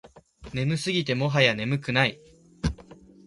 [0.51, 2.19] 眠すぎてもはや眠くない